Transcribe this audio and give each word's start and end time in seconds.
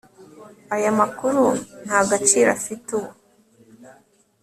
Aya 0.75 0.91
makuru 0.99 1.43
nta 1.85 1.99
gaciro 2.09 2.49
afite 2.57 2.87
ubu 2.97 3.11